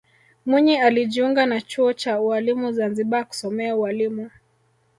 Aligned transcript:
mwinyi 0.45 0.77
alijiunga 0.77 1.45
na 1.45 1.61
chuo 1.61 1.93
cha 1.93 2.19
ualimu 2.19 2.71
zanzibar 2.71 3.27
kusomea 3.27 3.75
ualimu 3.75 4.29